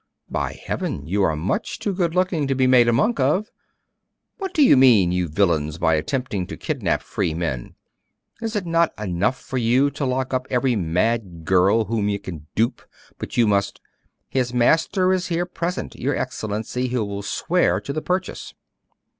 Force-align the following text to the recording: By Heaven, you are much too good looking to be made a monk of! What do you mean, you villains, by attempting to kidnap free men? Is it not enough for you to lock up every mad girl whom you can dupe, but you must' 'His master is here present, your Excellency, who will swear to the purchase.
By 0.31 0.53
Heaven, 0.53 1.05
you 1.05 1.21
are 1.21 1.35
much 1.35 1.77
too 1.77 1.93
good 1.93 2.15
looking 2.15 2.47
to 2.47 2.55
be 2.55 2.65
made 2.65 2.87
a 2.87 2.91
monk 2.91 3.19
of! 3.19 3.51
What 4.39 4.51
do 4.51 4.63
you 4.63 4.75
mean, 4.75 5.11
you 5.11 5.27
villains, 5.27 5.77
by 5.77 5.93
attempting 5.93 6.47
to 6.47 6.57
kidnap 6.57 7.03
free 7.03 7.35
men? 7.35 7.75
Is 8.41 8.55
it 8.55 8.65
not 8.65 8.93
enough 8.97 9.39
for 9.39 9.59
you 9.59 9.91
to 9.91 10.03
lock 10.03 10.33
up 10.33 10.47
every 10.49 10.75
mad 10.75 11.45
girl 11.45 11.85
whom 11.85 12.09
you 12.09 12.17
can 12.17 12.47
dupe, 12.55 12.81
but 13.19 13.37
you 13.37 13.45
must' 13.45 13.79
'His 14.31 14.55
master 14.55 15.13
is 15.13 15.27
here 15.27 15.45
present, 15.45 15.93
your 15.93 16.15
Excellency, 16.15 16.87
who 16.87 17.05
will 17.05 17.21
swear 17.21 17.79
to 17.79 17.93
the 17.93 18.01
purchase. 18.01 18.55